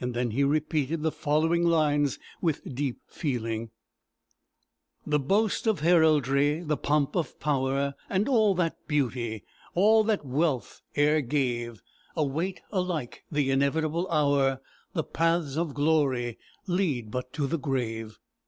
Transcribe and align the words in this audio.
Then 0.03 0.31
he 0.31 0.43
repeated 0.43 1.03
the 1.03 1.11
following 1.11 1.63
lines 1.63 2.17
with 2.41 2.73
deep 2.73 2.97
feeling: 3.05 3.69
"The 5.05 5.19
boast 5.19 5.67
of 5.67 5.81
heraldry, 5.81 6.61
the 6.61 6.75
pomp 6.75 7.15
of 7.15 7.39
power, 7.39 7.93
And 8.09 8.27
all 8.27 8.55
that 8.55 8.77
beauty, 8.87 9.43
all 9.75 10.03
that 10.05 10.25
wealth 10.25 10.81
e'er 10.97 11.21
gave, 11.21 11.83
Await 12.15 12.61
alike 12.71 13.25
the 13.31 13.51
inevitable 13.51 14.09
hour; 14.09 14.59
The 14.93 15.03
paths 15.03 15.55
of 15.55 15.75
glory 15.75 16.39
lead 16.65 17.11
but 17.11 17.31
to 17.33 17.45
the 17.45 17.59
grave." 17.59 18.17